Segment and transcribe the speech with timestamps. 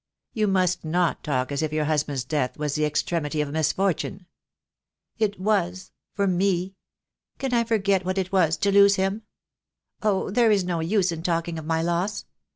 [0.33, 4.25] You must not talk as if your husband's death was the extremity of misfortune."
[5.19, 6.73] "It was— for me.
[7.37, 9.21] Can I forget what it was to lose him?
[10.01, 12.25] Oh, there is no use in talking of my loss.